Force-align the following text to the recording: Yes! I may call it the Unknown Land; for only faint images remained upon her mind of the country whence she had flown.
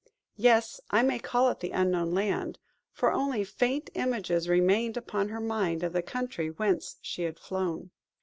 Yes! 0.37 0.81
I 0.89 1.03
may 1.03 1.19
call 1.19 1.49
it 1.49 1.59
the 1.59 1.69
Unknown 1.69 2.09
Land; 2.11 2.57
for 2.91 3.11
only 3.11 3.43
faint 3.43 3.91
images 3.93 4.49
remained 4.49 4.97
upon 4.97 5.29
her 5.29 5.39
mind 5.39 5.83
of 5.83 5.93
the 5.93 6.01
country 6.01 6.47
whence 6.49 6.95
she 7.03 7.21
had 7.21 7.37
flown. 7.37 7.91